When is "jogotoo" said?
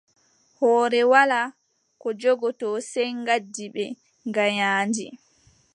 2.21-2.77